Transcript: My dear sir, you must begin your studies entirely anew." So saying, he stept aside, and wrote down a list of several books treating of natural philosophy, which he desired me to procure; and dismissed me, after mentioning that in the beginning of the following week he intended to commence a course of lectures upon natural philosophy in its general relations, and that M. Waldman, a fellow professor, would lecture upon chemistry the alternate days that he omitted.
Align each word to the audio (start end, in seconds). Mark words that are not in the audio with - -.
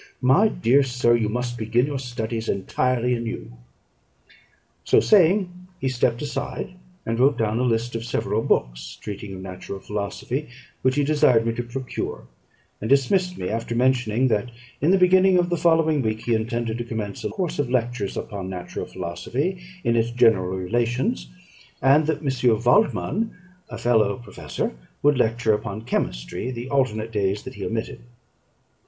My 0.23 0.47
dear 0.47 0.81
sir, 0.81 1.15
you 1.15 1.29
must 1.29 1.59
begin 1.59 1.85
your 1.85 1.99
studies 1.99 2.49
entirely 2.49 3.13
anew." 3.13 3.55
So 4.83 4.99
saying, 4.99 5.53
he 5.79 5.89
stept 5.89 6.23
aside, 6.23 6.73
and 7.05 7.19
wrote 7.19 7.37
down 7.37 7.59
a 7.59 7.63
list 7.63 7.93
of 7.93 8.03
several 8.03 8.41
books 8.41 8.95
treating 8.99 9.31
of 9.31 9.41
natural 9.41 9.79
philosophy, 9.79 10.49
which 10.81 10.95
he 10.95 11.03
desired 11.03 11.45
me 11.45 11.53
to 11.53 11.61
procure; 11.61 12.25
and 12.81 12.89
dismissed 12.89 13.37
me, 13.37 13.49
after 13.49 13.75
mentioning 13.75 14.27
that 14.29 14.49
in 14.81 14.89
the 14.89 14.97
beginning 14.97 15.37
of 15.37 15.51
the 15.51 15.55
following 15.55 16.01
week 16.01 16.21
he 16.21 16.33
intended 16.33 16.79
to 16.79 16.83
commence 16.83 17.23
a 17.23 17.29
course 17.29 17.59
of 17.59 17.69
lectures 17.69 18.17
upon 18.17 18.49
natural 18.49 18.87
philosophy 18.87 19.61
in 19.83 19.95
its 19.95 20.09
general 20.09 20.57
relations, 20.57 21.29
and 21.79 22.07
that 22.07 22.25
M. 22.25 22.61
Waldman, 22.65 23.35
a 23.69 23.77
fellow 23.77 24.17
professor, 24.17 24.73
would 25.03 25.19
lecture 25.19 25.53
upon 25.53 25.83
chemistry 25.83 26.49
the 26.49 26.69
alternate 26.71 27.11
days 27.11 27.43
that 27.43 27.53
he 27.53 27.63
omitted. 27.63 27.99